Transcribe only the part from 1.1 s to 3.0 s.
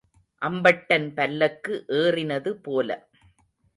பல்லக்கு ஏறினது போல.